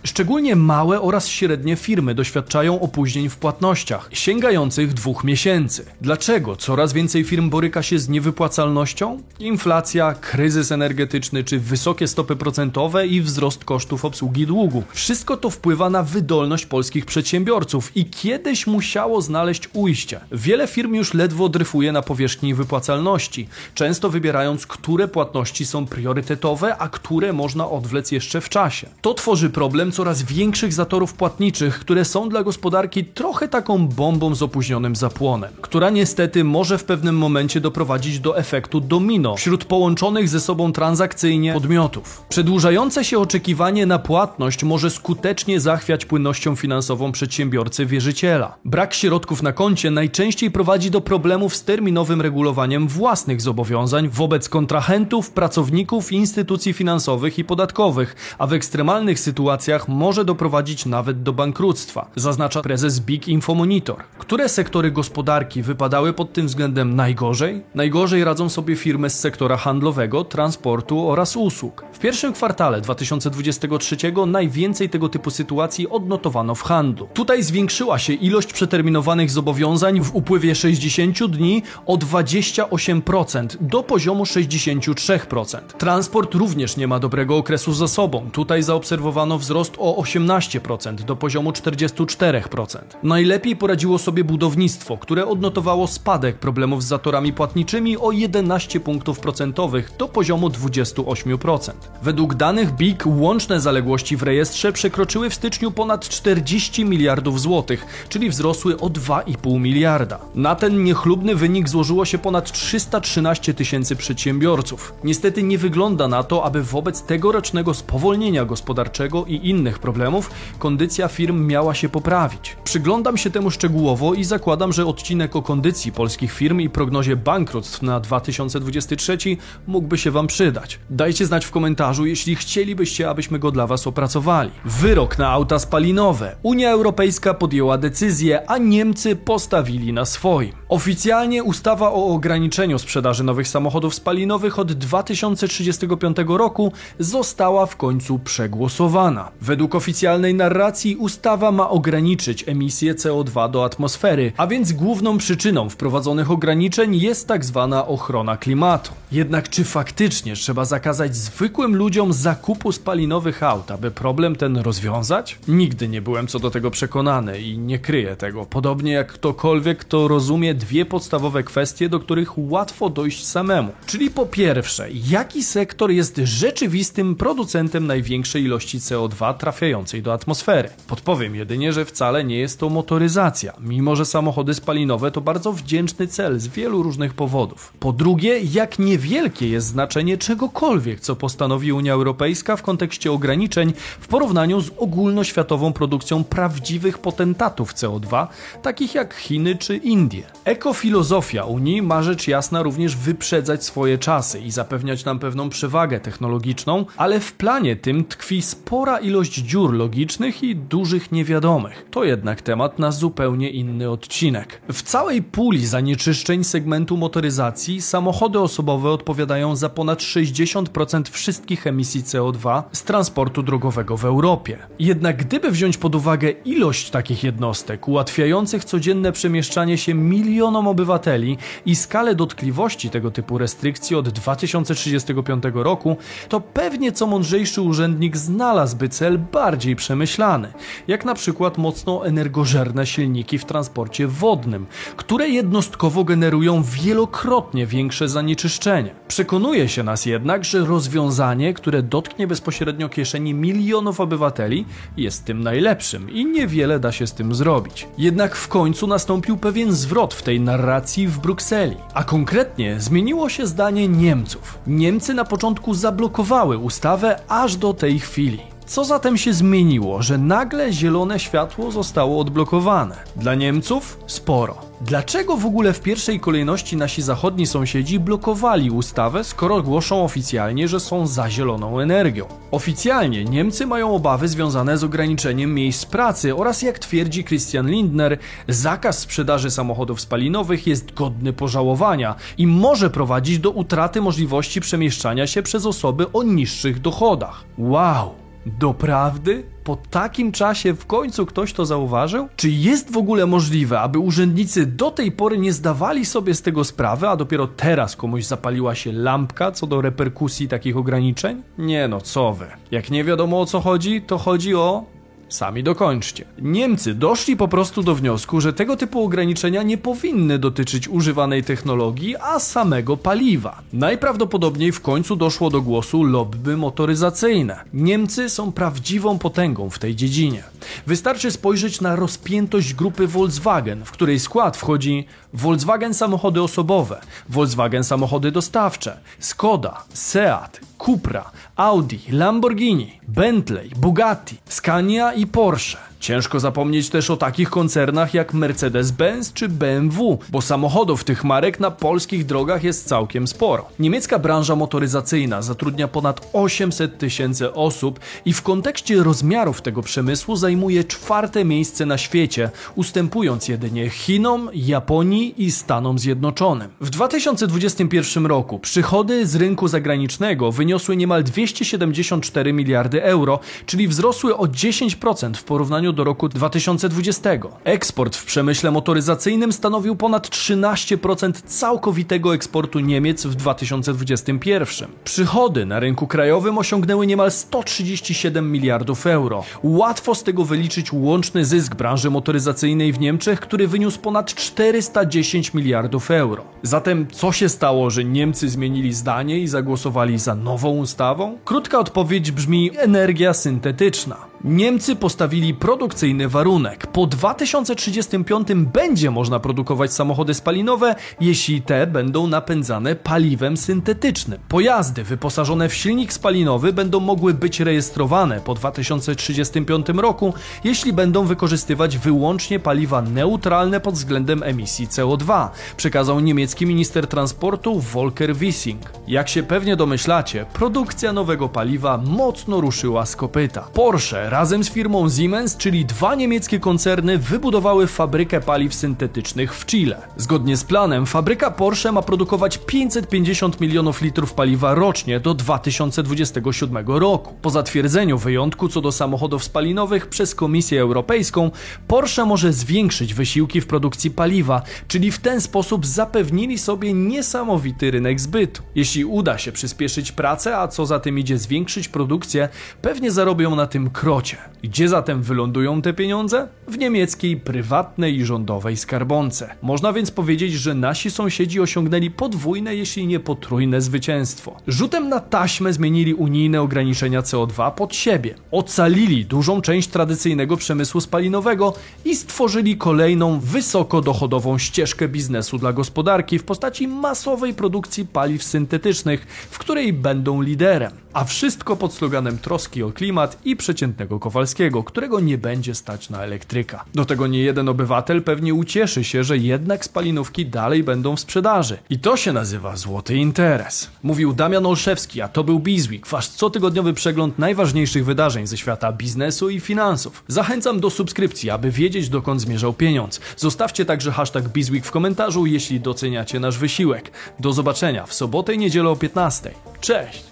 Szczególnie 0.04 0.56
małe 0.56 1.00
oraz 1.00 1.28
średnie 1.28 1.76
firmy 1.76 2.14
doświadczają 2.14 2.80
opóźnień 2.80 3.28
w 3.28 3.36
płatnościach, 3.36 4.08
sięgających 4.12 4.94
dwóch 4.94 5.24
miesięcy. 5.24 5.84
Dlaczego 6.00 6.56
coraz 6.56 6.92
więcej 6.92 7.27
firm 7.28 7.50
boryka 7.50 7.82
się 7.82 7.98
z 7.98 8.08
niewypłacalnością? 8.08 9.22
Inflacja, 9.40 10.14
kryzys 10.14 10.72
energetyczny 10.72 11.44
czy 11.44 11.58
wysokie 11.58 12.08
stopy 12.08 12.36
procentowe 12.36 13.06
i 13.06 13.20
wzrost 13.20 13.64
kosztów 13.64 14.04
obsługi 14.04 14.46
długu. 14.46 14.82
Wszystko 14.92 15.36
to 15.36 15.50
wpływa 15.50 15.90
na 15.90 16.02
wydolność 16.02 16.66
polskich 16.66 17.06
przedsiębiorców 17.06 17.96
i 17.96 18.04
kiedyś 18.04 18.66
musiało 18.66 19.22
znaleźć 19.22 19.68
ujście. 19.72 20.20
Wiele 20.32 20.66
firm 20.66 20.94
już 20.94 21.14
ledwo 21.14 21.48
dryfuje 21.48 21.92
na 21.92 22.02
powierzchni 22.02 22.54
wypłacalności, 22.54 23.48
często 23.74 24.10
wybierając, 24.10 24.66
które 24.66 25.08
płatności 25.08 25.66
są 25.66 25.86
priorytetowe, 25.86 26.76
a 26.76 26.88
które 26.88 27.32
można 27.32 27.70
odwlec 27.70 28.12
jeszcze 28.12 28.40
w 28.40 28.48
czasie. 28.48 28.86
To 29.00 29.14
tworzy 29.14 29.50
problem 29.50 29.92
coraz 29.92 30.22
większych 30.22 30.72
zatorów 30.72 31.14
płatniczych, 31.14 31.80
które 31.80 32.04
są 32.04 32.28
dla 32.28 32.42
gospodarki 32.42 33.04
trochę 33.04 33.48
taką 33.48 33.88
bombą 33.88 34.34
z 34.34 34.42
opóźnionym 34.42 34.96
zapłonem, 34.96 35.52
która 35.60 35.90
niestety 35.90 36.44
może 36.44 36.78
w 36.78 36.84
pewnym 36.84 37.17
momencie 37.18 37.60
doprowadzić 37.60 38.20
do 38.20 38.38
efektu 38.38 38.80
domino 38.80 39.36
wśród 39.36 39.64
połączonych 39.64 40.28
ze 40.28 40.40
sobą 40.40 40.72
transakcyjnie 40.72 41.52
podmiotów. 41.52 42.24
Przedłużające 42.28 43.04
się 43.04 43.18
oczekiwanie 43.18 43.86
na 43.86 43.98
płatność 43.98 44.64
może 44.64 44.90
skutecznie 44.90 45.60
zachwiać 45.60 46.06
płynnością 46.06 46.56
finansową 46.56 47.12
przedsiębiorcy 47.12 47.86
wierzyciela. 47.86 48.56
Brak 48.64 48.94
środków 48.94 49.42
na 49.42 49.52
koncie 49.52 49.90
najczęściej 49.90 50.50
prowadzi 50.50 50.90
do 50.90 51.00
problemów 51.00 51.56
z 51.56 51.64
terminowym 51.64 52.20
regulowaniem 52.20 52.88
własnych 52.88 53.40
zobowiązań 53.40 54.08
wobec 54.08 54.48
kontrahentów, 54.48 55.30
pracowników, 55.30 56.12
instytucji 56.12 56.72
finansowych 56.72 57.38
i 57.38 57.44
podatkowych, 57.44 58.36
a 58.38 58.46
w 58.46 58.52
ekstremalnych 58.52 59.20
sytuacjach 59.20 59.88
może 59.88 60.24
doprowadzić 60.24 60.86
nawet 60.86 61.22
do 61.22 61.32
bankructwa, 61.32 62.10
zaznacza 62.16 62.62
prezes 62.62 63.00
Big 63.00 63.28
Info 63.28 63.54
Monitor. 63.54 63.96
Które 64.18 64.48
sektory 64.48 64.90
gospodarki 64.90 65.62
wypadały 65.62 66.12
pod 66.12 66.32
tym 66.32 66.46
względem 66.46 66.96
najgorzej? 67.08 67.62
Najgorzej 67.74 68.24
radzą 68.24 68.48
sobie 68.48 68.76
firmy 68.76 69.10
z 69.10 69.20
sektora 69.20 69.56
handlowego, 69.56 70.24
transportu 70.24 71.10
oraz 71.10 71.36
usług. 71.36 71.84
W 71.92 71.98
pierwszym 71.98 72.32
kwartale 72.32 72.80
2023 72.80 73.96
najwięcej 74.26 74.90
tego 74.90 75.08
typu 75.08 75.30
sytuacji 75.30 75.88
odnotowano 75.88 76.54
w 76.54 76.62
handlu. 76.62 77.08
Tutaj 77.14 77.42
zwiększyła 77.42 77.98
się 77.98 78.12
ilość 78.12 78.52
przeterminowanych 78.52 79.30
zobowiązań 79.30 80.00
w 80.00 80.14
upływie 80.14 80.54
60 80.54 81.26
dni 81.26 81.62
o 81.86 81.96
28% 81.96 83.56
do 83.60 83.82
poziomu 83.82 84.24
63%. 84.24 85.58
Transport 85.78 86.34
również 86.34 86.76
nie 86.76 86.88
ma 86.88 86.98
dobrego 86.98 87.36
okresu 87.36 87.72
za 87.72 87.88
sobą. 87.88 88.30
Tutaj 88.30 88.62
zaobserwowano 88.62 89.38
wzrost 89.38 89.74
o 89.78 90.02
18% 90.02 90.94
do 90.94 91.16
poziomu 91.16 91.50
44%. 91.50 92.78
Najlepiej 93.02 93.56
poradziło 93.56 93.98
sobie 93.98 94.24
budownictwo, 94.24 94.96
które 94.96 95.26
odnotowało 95.26 95.86
spadek 95.86 96.38
problemów 96.38 96.84
zatorami 96.88 97.32
płatniczymi 97.32 97.98
o 97.98 98.12
11 98.12 98.80
punktów 98.80 99.20
procentowych 99.20 99.92
do 99.98 100.08
poziomu 100.08 100.48
28%. 100.48 101.70
Według 102.02 102.34
danych 102.34 102.72
BIG 102.76 103.04
łączne 103.06 103.60
zaległości 103.60 104.16
w 104.16 104.22
rejestrze 104.22 104.72
przekroczyły 104.72 105.30
w 105.30 105.34
styczniu 105.34 105.70
ponad 105.70 106.08
40 106.08 106.84
miliardów 106.84 107.40
złotych, 107.40 108.06
czyli 108.08 108.30
wzrosły 108.30 108.80
o 108.80 108.86
2,5 108.86 109.60
miliarda. 109.60 110.18
Na 110.34 110.54
ten 110.54 110.84
niechlubny 110.84 111.34
wynik 111.34 111.68
złożyło 111.68 112.04
się 112.04 112.18
ponad 112.18 112.52
313 112.52 113.54
tysięcy 113.54 113.96
przedsiębiorców. 113.96 114.94
Niestety 115.04 115.42
nie 115.42 115.58
wygląda 115.58 116.08
na 116.08 116.22
to, 116.22 116.44
aby 116.44 116.62
wobec 116.62 117.02
tegorocznego 117.02 117.74
spowolnienia 117.74 118.44
gospodarczego 118.44 119.24
i 119.24 119.48
innych 119.48 119.78
problemów 119.78 120.30
kondycja 120.58 121.08
firm 121.08 121.46
miała 121.46 121.74
się 121.74 121.88
poprawić. 121.88 122.56
Przyglądam 122.64 123.16
się 123.16 123.30
temu 123.30 123.50
szczegółowo 123.50 124.14
i 124.14 124.24
zakładam, 124.24 124.72
że 124.72 124.86
odcinek 124.86 125.36
o 125.36 125.42
kondycji 125.42 125.92
polskich 125.92 126.32
firm 126.32 126.60
i 126.60 126.70
prognozie 126.78 127.16
bankructw 127.16 127.82
na 127.82 128.00
2023 128.00 129.18
mógłby 129.66 129.98
się 129.98 130.10
Wam 130.10 130.26
przydać. 130.26 130.78
Dajcie 130.90 131.26
znać 131.26 131.44
w 131.44 131.50
komentarzu, 131.50 132.06
jeśli 132.06 132.36
chcielibyście, 132.36 133.10
abyśmy 133.10 133.38
go 133.38 133.50
dla 133.50 133.66
Was 133.66 133.86
opracowali. 133.86 134.50
Wyrok 134.64 135.18
na 135.18 135.28
auta 135.28 135.58
spalinowe. 135.58 136.36
Unia 136.42 136.70
Europejska 136.70 137.34
podjęła 137.34 137.78
decyzję, 137.78 138.50
a 138.50 138.58
Niemcy 138.58 139.16
postawili 139.16 139.92
na 139.92 140.04
swoim. 140.04 140.52
Oficjalnie 140.68 141.44
ustawa 141.44 141.90
o 141.92 142.06
ograniczeniu 142.06 142.78
sprzedaży 142.78 143.24
nowych 143.24 143.48
samochodów 143.48 143.94
spalinowych 143.94 144.58
od 144.58 144.72
2035 144.72 146.16
roku 146.28 146.72
została 146.98 147.66
w 147.66 147.76
końcu 147.76 148.18
przegłosowana. 148.18 149.30
Według 149.40 149.74
oficjalnej 149.74 150.34
narracji 150.34 150.96
ustawa 150.96 151.52
ma 151.52 151.70
ograniczyć 151.70 152.44
emisję 152.48 152.94
CO2 152.94 153.50
do 153.50 153.64
atmosfery, 153.64 154.32
a 154.36 154.46
więc 154.46 154.72
główną 154.72 155.18
przyczyną 155.18 155.70
wprowadzonych 155.70 156.30
ograniczeń 156.30 156.67
jest 156.92 157.28
tak 157.28 157.44
zwana 157.44 157.86
ochrona 157.86 158.36
klimatu. 158.36 158.92
Jednak 159.12 159.48
czy 159.48 159.64
faktycznie 159.64 160.34
trzeba 160.34 160.64
zakazać 160.64 161.16
zwykłym 161.16 161.76
ludziom 161.76 162.12
zakupu 162.12 162.72
spalinowych 162.72 163.42
aut, 163.42 163.70
aby 163.70 163.90
problem 163.90 164.36
ten 164.36 164.56
rozwiązać? 164.56 165.38
Nigdy 165.48 165.88
nie 165.88 166.02
byłem 166.02 166.26
co 166.26 166.38
do 166.38 166.50
tego 166.50 166.70
przekonany 166.70 167.40
i 167.40 167.58
nie 167.58 167.78
kryję 167.78 168.16
tego. 168.16 168.46
Podobnie 168.46 168.92
jak 168.92 169.12
ktokolwiek, 169.12 169.78
kto 169.78 170.08
rozumie 170.08 170.54
dwie 170.54 170.84
podstawowe 170.84 171.42
kwestie, 171.42 171.88
do 171.88 172.00
których 172.00 172.38
łatwo 172.38 172.90
dojść 172.90 173.26
samemu. 173.26 173.72
Czyli 173.86 174.10
po 174.10 174.26
pierwsze, 174.26 174.88
jaki 175.08 175.42
sektor 175.42 175.90
jest 175.90 176.20
rzeczywistym 176.24 177.16
producentem 177.16 177.86
największej 177.86 178.42
ilości 178.42 178.78
CO2 178.78 179.34
trafiającej 179.34 180.02
do 180.02 180.12
atmosfery? 180.12 180.68
Podpowiem 180.86 181.34
jedynie, 181.34 181.72
że 181.72 181.84
wcale 181.84 182.24
nie 182.24 182.38
jest 182.38 182.60
to 182.60 182.68
motoryzacja, 182.68 183.52
mimo 183.60 183.96
że 183.96 184.04
samochody 184.04 184.54
spalinowe 184.54 185.10
to 185.10 185.20
bardzo 185.20 185.52
wdzięczny 185.52 186.06
cel 186.06 186.38
z 186.38 186.48
wielu 186.58 186.82
różnych 186.82 187.14
powodów. 187.14 187.72
Po 187.80 187.92
drugie, 187.92 188.40
jak 188.40 188.78
niewielkie 188.78 189.48
jest 189.48 189.66
znaczenie 189.66 190.18
czegokolwiek, 190.18 191.00
co 191.00 191.16
postanowi 191.16 191.72
Unia 191.72 191.92
Europejska 191.92 192.56
w 192.56 192.62
kontekście 192.62 193.12
ograniczeń 193.12 193.72
w 194.00 194.08
porównaniu 194.08 194.60
z 194.60 194.70
ogólnoświatową 194.78 195.72
produkcją 195.72 196.24
prawdziwych 196.24 196.98
potentatów 196.98 197.74
CO2, 197.74 198.26
takich 198.62 198.94
jak 198.94 199.14
Chiny 199.14 199.56
czy 199.56 199.76
Indie. 199.76 200.22
Ekofilozofia 200.44 201.44
Unii 201.44 201.82
ma 201.82 202.02
rzecz 202.02 202.28
jasna 202.28 202.62
również 202.62 202.96
wyprzedzać 202.96 203.64
swoje 203.64 203.98
czasy 203.98 204.40
i 204.40 204.50
zapewniać 204.50 205.04
nam 205.04 205.18
pewną 205.18 205.48
przewagę 205.48 206.00
technologiczną, 206.00 206.86
ale 206.96 207.20
w 207.20 207.32
planie 207.32 207.76
tym 207.76 208.04
tkwi 208.04 208.42
spora 208.42 208.98
ilość 208.98 209.34
dziur 209.34 209.72
logicznych 209.72 210.42
i 210.42 210.56
dużych 210.56 211.12
niewiadomych. 211.12 211.86
To 211.90 212.04
jednak 212.04 212.42
temat 212.42 212.78
na 212.78 212.92
zupełnie 212.92 213.50
inny 213.50 213.90
odcinek. 213.90 214.60
W 214.72 214.82
całej 214.82 215.22
puli 215.22 215.66
zanieczyszczeń 215.66 216.44
segmentu 216.48 216.96
motoryzacji 216.96 217.82
samochody 217.82 218.40
osobowe 218.40 218.90
odpowiadają 218.90 219.56
za 219.56 219.68
ponad 219.68 219.98
60% 219.98 221.10
wszystkich 221.10 221.66
emisji 221.66 222.02
CO2 222.02 222.62
z 222.72 222.82
transportu 222.82 223.42
drogowego 223.42 223.96
w 223.96 224.04
Europie. 224.04 224.58
Jednak 224.78 225.16
gdyby 225.16 225.50
wziąć 225.50 225.76
pod 225.76 225.94
uwagę 225.94 226.30
ilość 226.30 226.90
takich 226.90 227.24
jednostek 227.24 227.88
ułatwiających 227.88 228.64
codzienne 228.64 229.12
przemieszczanie 229.12 229.78
się 229.78 229.94
milionom 229.94 230.68
obywateli 230.68 231.38
i 231.66 231.76
skalę 231.76 232.14
dotkliwości 232.14 232.90
tego 232.90 233.10
typu 233.10 233.38
restrykcji 233.38 233.96
od 233.96 234.08
2035 234.08 235.44
roku, 235.54 235.96
to 236.28 236.40
pewnie 236.40 236.92
co 236.92 237.06
mądrzejszy 237.06 237.62
urzędnik 237.62 238.16
znalazłby 238.16 238.88
cel 238.88 239.18
bardziej 239.18 239.76
przemyślany, 239.76 240.52
jak 240.88 241.04
na 241.04 241.14
przykład 241.14 241.58
mocno 241.58 242.06
energożerne 242.06 242.86
silniki 242.86 243.38
w 243.38 243.44
transporcie 243.44 244.06
wodnym, 244.06 244.66
które 244.96 245.28
jednostkowo 245.28 246.04
generują 246.04 246.37
wielokrotnie 246.62 247.66
większe 247.66 248.08
zanieczyszczenie. 248.08 248.94
Przekonuje 249.08 249.68
się 249.68 249.82
nas 249.82 250.06
jednak, 250.06 250.44
że 250.44 250.58
rozwiązanie, 250.58 251.54
które 251.54 251.82
dotknie 251.82 252.26
bezpośrednio 252.26 252.88
kieszeni 252.88 253.34
milionów 253.34 254.00
obywateli, 254.00 254.66
jest 254.96 255.24
tym 255.24 255.42
najlepszym 255.42 256.10
i 256.10 256.26
niewiele 256.26 256.80
da 256.80 256.92
się 256.92 257.06
z 257.06 257.12
tym 257.12 257.34
zrobić. 257.34 257.88
Jednak 257.98 258.36
w 258.36 258.48
końcu 258.48 258.86
nastąpił 258.86 259.36
pewien 259.36 259.72
zwrot 259.72 260.14
w 260.14 260.22
tej 260.22 260.40
narracji 260.40 261.08
w 261.08 261.18
Brukseli, 261.18 261.76
a 261.94 262.04
konkretnie 262.04 262.80
zmieniło 262.80 263.28
się 263.28 263.46
zdanie 263.46 263.88
Niemców. 263.88 264.58
Niemcy 264.66 265.14
na 265.14 265.24
początku 265.24 265.74
zablokowały 265.74 266.58
ustawę 266.58 267.20
aż 267.28 267.56
do 267.56 267.74
tej 267.74 268.00
chwili. 268.00 268.57
Co 268.68 268.84
zatem 268.84 269.16
się 269.16 269.32
zmieniło, 269.32 270.02
że 270.02 270.18
nagle 270.18 270.72
zielone 270.72 271.18
światło 271.18 271.70
zostało 271.70 272.20
odblokowane? 272.20 272.96
Dla 273.16 273.34
Niemców 273.34 273.98
sporo. 274.06 274.58
Dlaczego 274.80 275.36
w 275.36 275.46
ogóle 275.46 275.72
w 275.72 275.80
pierwszej 275.80 276.20
kolejności 276.20 276.76
nasi 276.76 277.02
zachodni 277.02 277.46
sąsiedzi 277.46 278.00
blokowali 278.00 278.70
ustawę, 278.70 279.24
skoro 279.24 279.62
głoszą 279.62 280.04
oficjalnie, 280.04 280.68
że 280.68 280.80
są 280.80 281.06
za 281.06 281.30
zieloną 281.30 281.80
energią? 281.80 282.26
Oficjalnie 282.50 283.24
Niemcy 283.24 283.66
mają 283.66 283.94
obawy 283.94 284.28
związane 284.28 284.78
z 284.78 284.84
ograniczeniem 284.84 285.54
miejsc 285.54 285.86
pracy 285.86 286.36
oraz, 286.36 286.62
jak 286.62 286.78
twierdzi 286.78 287.24
Christian 287.24 287.70
Lindner, 287.70 288.18
zakaz 288.48 288.98
sprzedaży 288.98 289.50
samochodów 289.50 290.00
spalinowych 290.00 290.66
jest 290.66 290.94
godny 290.94 291.32
pożałowania 291.32 292.14
i 292.38 292.46
może 292.46 292.90
prowadzić 292.90 293.38
do 293.38 293.50
utraty 293.50 294.00
możliwości 294.00 294.60
przemieszczania 294.60 295.26
się 295.26 295.42
przez 295.42 295.66
osoby 295.66 296.12
o 296.12 296.22
niższych 296.22 296.80
dochodach. 296.80 297.44
Wow! 297.58 298.27
Doprawdy? 298.48 299.42
Po 299.64 299.76
takim 299.76 300.32
czasie 300.32 300.74
w 300.74 300.86
końcu 300.86 301.26
ktoś 301.26 301.52
to 301.52 301.66
zauważył? 301.66 302.28
Czy 302.36 302.50
jest 302.50 302.92
w 302.92 302.96
ogóle 302.96 303.26
możliwe, 303.26 303.80
aby 303.80 303.98
urzędnicy 303.98 304.66
do 304.66 304.90
tej 304.90 305.12
pory 305.12 305.38
nie 305.38 305.52
zdawali 305.52 306.04
sobie 306.04 306.34
z 306.34 306.42
tego 306.42 306.64
sprawy, 306.64 307.08
a 307.08 307.16
dopiero 307.16 307.46
teraz 307.46 307.96
komuś 307.96 308.24
zapaliła 308.24 308.74
się 308.74 308.92
lampka 308.92 309.52
co 309.52 309.66
do 309.66 309.80
reperkusji 309.80 310.48
takich 310.48 310.76
ograniczeń? 310.76 311.42
Nie 311.58 311.88
no, 311.88 312.00
co 312.00 312.32
wy. 312.32 312.46
Jak 312.70 312.90
nie 312.90 313.04
wiadomo 313.04 313.40
o 313.40 313.46
co 313.46 313.60
chodzi, 313.60 314.02
to 314.02 314.18
chodzi 314.18 314.54
o 314.54 314.84
Sami 315.28 315.62
dokończcie. 315.62 316.24
Niemcy 316.42 316.94
doszli 316.94 317.36
po 317.36 317.48
prostu 317.48 317.82
do 317.82 317.94
wniosku, 317.94 318.40
że 318.40 318.52
tego 318.52 318.76
typu 318.76 319.04
ograniczenia 319.04 319.62
nie 319.62 319.78
powinny 319.78 320.38
dotyczyć 320.38 320.88
używanej 320.88 321.44
technologii, 321.44 322.16
a 322.16 322.38
samego 322.38 322.96
paliwa. 322.96 323.62
Najprawdopodobniej 323.72 324.72
w 324.72 324.80
końcu 324.80 325.16
doszło 325.16 325.50
do 325.50 325.62
głosu 325.62 326.02
lobby 326.02 326.56
motoryzacyjne. 326.56 327.60
Niemcy 327.74 328.28
są 328.28 328.52
prawdziwą 328.52 329.18
potęgą 329.18 329.70
w 329.70 329.78
tej 329.78 329.96
dziedzinie. 329.96 330.42
Wystarczy 330.86 331.30
spojrzeć 331.30 331.80
na 331.80 331.96
rozpiętość 331.96 332.74
grupy 332.74 333.06
Volkswagen, 333.06 333.84
w 333.84 333.90
której 333.90 334.20
skład 334.20 334.56
wchodzi 334.56 335.06
Volkswagen 335.34 335.94
samochody 335.94 336.42
osobowe, 336.42 337.00
Volkswagen 337.28 337.84
samochody 337.84 338.30
dostawcze, 338.30 339.00
Skoda, 339.18 339.84
Seat, 339.92 340.60
Cupra, 340.78 341.28
Audi, 341.54 342.04
Lamborghini, 342.10 343.00
Bentley, 343.04 343.72
Bugatti, 343.76 344.38
Scania 344.46 345.12
i 345.12 345.26
Porsche. 345.26 345.87
Ciężko 346.00 346.40
zapomnieć 346.40 346.90
też 346.90 347.10
o 347.10 347.16
takich 347.16 347.50
koncernach 347.50 348.14
jak 348.14 348.34
Mercedes-Benz 348.34 349.32
czy 349.32 349.48
BMW, 349.48 350.18
bo 350.28 350.42
samochodów 350.42 351.04
tych 351.04 351.24
marek 351.24 351.60
na 351.60 351.70
polskich 351.70 352.26
drogach 352.26 352.64
jest 352.64 352.88
całkiem 352.88 353.26
sporo. 353.26 353.68
Niemiecka 353.78 354.18
branża 354.18 354.56
motoryzacyjna 354.56 355.42
zatrudnia 355.42 355.88
ponad 355.88 356.30
800 356.32 356.98
tysięcy 356.98 357.52
osób 357.52 358.00
i 358.24 358.32
w 358.32 358.42
kontekście 358.42 359.02
rozmiarów 359.02 359.62
tego 359.62 359.82
przemysłu 359.82 360.36
zajmuje 360.36 360.84
czwarte 360.84 361.44
miejsce 361.44 361.86
na 361.86 361.98
świecie, 361.98 362.50
ustępując 362.74 363.48
jedynie 363.48 363.90
Chinom, 363.90 364.50
Japonii 364.54 365.34
i 365.44 365.50
Stanom 365.50 365.98
Zjednoczonym. 365.98 366.70
W 366.80 366.90
2021 366.90 368.26
roku 368.26 368.58
przychody 368.58 369.26
z 369.26 369.36
rynku 369.36 369.68
zagranicznego 369.68 370.52
wyniosły 370.52 370.96
niemal 370.96 371.24
274 371.24 372.52
miliardy 372.52 373.02
euro, 373.02 373.40
czyli 373.66 373.88
wzrosły 373.88 374.36
o 374.36 374.44
10% 374.44 375.34
w 375.34 375.44
porównaniu 375.44 375.87
porównaniu 375.88 375.92
do 375.92 376.04
roku 376.04 376.28
2020. 376.28 377.30
Eksport 377.64 378.16
w 378.16 378.24
przemyśle 378.24 378.70
motoryzacyjnym 378.70 379.52
stanowił 379.52 379.96
ponad 379.96 380.28
13% 380.28 381.32
całkowitego 381.46 382.34
eksportu 382.34 382.80
Niemiec 382.80 383.26
w 383.26 383.34
2021. 383.34 384.88
Przychody 385.04 385.66
na 385.66 385.80
rynku 385.80 386.06
krajowym 386.06 386.58
osiągnęły 386.58 387.06
niemal 387.06 387.30
137 387.30 388.52
miliardów 388.52 389.06
euro. 389.06 389.44
Łatwo 389.62 390.14
z 390.14 390.22
tego 390.22 390.44
wyliczyć 390.44 390.92
łączny 390.92 391.44
zysk 391.44 391.74
branży 391.74 392.10
motoryzacyjnej 392.10 392.92
w 392.92 393.00
Niemczech, 393.00 393.40
który 393.40 393.68
wyniósł 393.68 394.00
ponad 394.00 394.34
410 394.34 395.54
miliardów 395.54 396.10
euro. 396.10 396.44
Zatem 396.62 397.06
co 397.12 397.32
się 397.32 397.48
stało, 397.48 397.90
że 397.90 398.04
Niemcy 398.04 398.48
zmienili 398.48 398.92
zdanie 398.92 399.38
i 399.38 399.48
zagłosowali 399.48 400.18
za 400.18 400.34
nową 400.34 400.76
ustawą? 400.76 401.38
Krótka 401.44 401.78
odpowiedź 401.78 402.30
brzmi 402.30 402.70
energia 402.76 403.34
syntetyczna. 403.34 404.27
Niemcy 404.44 404.96
postawili 404.96 405.54
produkcyjny 405.54 406.28
warunek. 406.28 406.86
Po 406.86 407.06
2035 407.06 408.48
będzie 408.54 409.10
można 409.10 409.40
produkować 409.40 409.92
samochody 409.92 410.34
spalinowe, 410.34 410.94
jeśli 411.20 411.62
te 411.62 411.86
będą 411.86 412.26
napędzane 412.26 412.96
paliwem 412.96 413.56
syntetycznym. 413.56 414.40
Pojazdy 414.48 415.04
wyposażone 415.04 415.68
w 415.68 415.74
silnik 415.74 416.12
spalinowy 416.12 416.72
będą 416.72 417.00
mogły 417.00 417.34
być 417.34 417.60
rejestrowane 417.60 418.40
po 418.40 418.54
2035 418.54 419.86
roku, 419.88 420.34
jeśli 420.64 420.92
będą 420.92 421.24
wykorzystywać 421.24 421.98
wyłącznie 421.98 422.60
paliwa 422.60 423.02
neutralne 423.02 423.80
pod 423.80 423.94
względem 423.94 424.42
emisji 424.42 424.88
CO2, 424.88 425.48
przekazał 425.76 426.20
niemiecki 426.20 426.66
minister 426.66 427.06
transportu 427.06 427.80
Volker 427.80 428.36
Wissing. 428.36 428.80
Jak 429.08 429.28
się 429.28 429.42
pewnie 429.42 429.76
domyślacie, 429.76 430.46
produkcja 430.52 431.12
nowego 431.12 431.48
paliwa 431.48 431.98
mocno 431.98 432.60
ruszyła 432.60 433.06
z 433.06 433.16
kopyta. 433.16 433.60
Porsche 433.60 434.27
razem 434.28 434.64
z 434.64 434.70
firmą 434.70 435.10
Siemens, 435.10 435.56
czyli 435.56 435.84
dwa 435.84 436.14
niemieckie 436.14 436.60
koncerny, 436.60 437.18
wybudowały 437.18 437.86
fabrykę 437.86 438.40
paliw 438.40 438.74
syntetycznych 438.74 439.54
w 439.54 439.66
Chile. 439.66 440.02
Zgodnie 440.16 440.56
z 440.56 440.64
planem, 440.64 441.06
fabryka 441.06 441.50
Porsche 441.50 441.92
ma 441.92 442.02
produkować 442.02 442.58
550 442.58 443.60
milionów 443.60 444.02
litrów 444.02 444.34
paliwa 444.34 444.74
rocznie 444.74 445.20
do 445.20 445.34
2027 445.34 446.86
roku. 446.86 447.34
Po 447.42 447.50
zatwierdzeniu 447.50 448.18
wyjątku 448.18 448.68
co 448.68 448.80
do 448.80 448.92
samochodów 448.92 449.44
spalinowych 449.44 450.06
przez 450.06 450.34
Komisję 450.34 450.80
Europejską, 450.80 451.50
Porsche 451.88 452.24
może 452.24 452.52
zwiększyć 452.52 453.14
wysiłki 453.14 453.60
w 453.60 453.66
produkcji 453.66 454.10
paliwa, 454.10 454.62
czyli 454.88 455.12
w 455.12 455.18
ten 455.18 455.40
sposób 455.40 455.86
zapewnili 455.86 456.58
sobie 456.58 456.92
niesamowity 456.92 457.90
rynek 457.90 458.20
zbytu. 458.20 458.62
Jeśli 458.74 459.04
uda 459.04 459.38
się 459.38 459.52
przyspieszyć 459.52 460.12
pracę, 460.12 460.58
a 460.58 460.68
co 460.68 460.86
za 460.86 461.00
tym 461.00 461.18
idzie 461.18 461.38
zwiększyć 461.38 461.88
produkcję, 461.88 462.48
pewnie 462.82 463.10
zarobią 463.10 463.56
na 463.56 463.66
tym 463.66 463.90
krocie 464.18 464.48
gdzie 464.62 464.88
zatem 464.88 465.22
wylądują 465.22 465.82
te 465.82 465.92
pieniądze? 465.92 466.48
W 466.68 466.78
niemieckiej 466.78 467.36
prywatnej 467.36 468.16
i 468.16 468.24
rządowej 468.24 468.76
skarbonce. 468.76 469.54
Można 469.62 469.92
więc 469.92 470.10
powiedzieć, 470.10 470.52
że 470.52 470.74
nasi 470.74 471.10
sąsiedzi 471.10 471.60
osiągnęli 471.60 472.10
podwójne, 472.10 472.74
jeśli 472.74 473.06
nie 473.06 473.20
potrójne 473.20 473.80
zwycięstwo. 473.80 474.56
Rzutem 474.66 475.08
na 475.08 475.20
taśmę 475.20 475.72
zmienili 475.72 476.14
unijne 476.14 476.62
ograniczenia 476.62 477.20
CO2 477.20 477.74
pod 477.74 477.94
siebie. 477.94 478.34
Ocalili 478.50 479.24
dużą 479.24 479.60
część 479.60 479.88
tradycyjnego 479.88 480.56
przemysłu 480.56 481.00
spalinowego 481.00 481.74
i 482.04 482.16
stworzyli 482.16 482.76
kolejną 482.76 483.40
wysokodochodową 483.40 484.58
ścieżkę 484.58 485.08
biznesu 485.08 485.58
dla 485.58 485.72
gospodarki 485.72 486.38
w 486.38 486.44
postaci 486.44 486.88
masowej 486.88 487.54
produkcji 487.54 488.06
paliw 488.06 488.42
syntetycznych, 488.42 489.26
w 489.50 489.58
której 489.58 489.92
będą 489.92 490.42
liderem. 490.42 490.92
A 491.12 491.24
wszystko 491.24 491.76
pod 491.76 491.94
sloganem 491.94 492.38
troski 492.38 492.82
o 492.82 492.92
klimat 492.92 493.38
i 493.44 493.56
przeciętnego 493.56 494.07
Kowalskiego, 494.08 494.84
którego 494.84 495.20
nie 495.20 495.38
będzie 495.38 495.74
stać 495.74 496.10
na 496.10 496.22
elektryka. 496.22 496.84
Do 496.94 497.04
tego 497.04 497.26
nie 497.26 497.38
jeden 497.38 497.68
obywatel 497.68 498.22
pewnie 498.22 498.54
ucieszy 498.54 499.04
się, 499.04 499.24
że 499.24 499.38
jednak 499.38 499.84
spalinówki 499.84 500.46
dalej 500.46 500.84
będą 500.84 501.16
w 501.16 501.20
sprzedaży. 501.20 501.78
I 501.90 501.98
to 501.98 502.16
się 502.16 502.32
nazywa 502.32 502.76
złoty 502.76 503.16
interes. 503.16 503.90
Mówił 504.02 504.32
Damian 504.32 504.66
Olszewski, 504.66 505.20
a 505.20 505.28
to 505.28 505.44
był 505.44 505.58
Bizweek, 505.60 506.06
wasz 506.06 506.28
cotygodniowy 506.28 506.92
przegląd 506.94 507.38
najważniejszych 507.38 508.04
wydarzeń 508.04 508.46
ze 508.46 508.56
świata 508.56 508.92
biznesu 508.92 509.50
i 509.50 509.60
finansów. 509.60 510.24
Zachęcam 510.28 510.80
do 510.80 510.90
subskrypcji, 510.90 511.50
aby 511.50 511.70
wiedzieć 511.70 512.08
dokąd 512.08 512.40
zmierzał 512.40 512.72
pieniądz. 512.72 513.20
Zostawcie 513.36 513.84
także 513.84 514.12
hashtag 514.12 514.48
Bizweek 514.48 514.86
w 514.86 514.90
komentarzu, 514.90 515.46
jeśli 515.46 515.80
doceniacie 515.80 516.40
nasz 516.40 516.58
wysiłek. 516.58 517.10
Do 517.40 517.52
zobaczenia 517.52 518.06
w 518.06 518.14
sobotę 518.14 518.54
i 518.54 518.58
niedzielę 518.58 518.88
o 518.88 518.96
15. 518.96 519.50
Cześć! 519.80 520.27